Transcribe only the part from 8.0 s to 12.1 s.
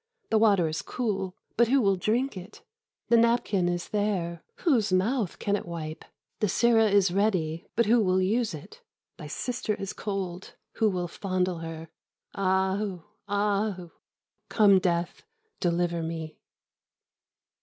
will use it? Thy Sister is cold, who will fondle her?